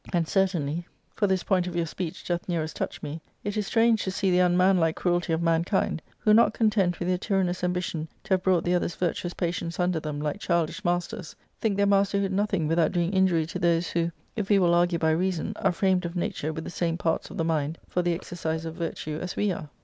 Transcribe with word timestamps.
And 0.11 0.27
certainly— 0.27 0.87
for 1.15 1.27
this 1.27 1.43
point 1.43 1.67
of 1.67 1.75
inu 1.75 1.81
X 1.81 1.91
wis 1.91 1.93
I 1.93 1.93
ARCADIA.— 1.93 2.09
Book 2.09 2.09
L 2.09 2.09
'67 2.09 2.11
your 2.11 2.11
speech 2.17 2.25
doth 2.25 2.49
nearest 2.49 2.75
touch 2.75 3.03
me— 3.03 3.21
it 3.47 3.55
is 3.55 3.67
strange 3.67 4.03
to 4.03 4.09
see 4.09 4.31
the 4.31 4.39
unmanlike 4.39 4.95
cruelty 4.95 5.31
of 5.31 5.43
mankind, 5.43 6.01
who, 6.17 6.33
not 6.33 6.55
content 6.55 6.97
with 6.97 7.07
their 7.07 7.19
tyrannous 7.19 7.63
ambition 7.63 8.07
to 8.23 8.33
have 8.33 8.41
brought 8.41 8.63
the 8.63 8.73
others' 8.73 8.95
virtuous 8.95 9.35
patience 9.35 9.79
under 9.79 9.99
them, 9.99 10.19
like 10.19 10.39
childish 10.39 10.83
masters, 10.83 11.35
think 11.59 11.77
their 11.77 11.85
masterhood 11.85 12.31
nothing 12.31 12.67
without 12.67 12.91
doing 12.91 13.13
injury 13.13 13.45
to 13.45 13.59
those 13.59 13.91
who, 13.91 14.11
if 14.35 14.49
"we 14.49 14.57
will 14.57 14.73
argue 14.73 14.97
by 14.97 15.11
reason, 15.11 15.53
are 15.57 15.71
framed 15.71 16.03
of 16.03 16.15
nature 16.15 16.51
with 16.51 16.63
the 16.63 16.71
same 16.71 16.97
parts 16.97 17.29
of 17.29 17.37
the 17.37 17.45
mind 17.45 17.77
for 17.87 18.01
the 18.01 18.15
exercise 18.15 18.65
of 18.65 18.73
virtue 18.73 19.19
as 19.21 19.35
we 19.35 19.51
are. 19.51 19.69